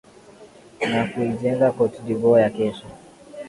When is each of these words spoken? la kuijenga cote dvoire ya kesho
la 0.91 1.01
kuijenga 1.11 1.67
cote 1.77 1.99
dvoire 2.05 2.43
ya 2.43 2.49
kesho 2.57 2.87